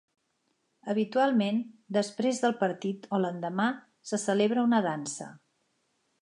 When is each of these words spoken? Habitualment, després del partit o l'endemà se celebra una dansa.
Habitualment, 0.93 1.59
després 1.97 2.41
del 2.45 2.55
partit 2.63 3.05
o 3.17 3.21
l'endemà 3.27 3.69
se 4.13 4.21
celebra 4.25 4.65
una 4.71 4.81
dansa. 4.89 5.29